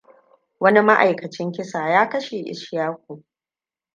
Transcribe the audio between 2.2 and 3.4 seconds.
Ishaku.